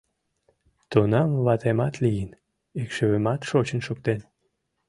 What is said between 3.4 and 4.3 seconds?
шочын шуктен.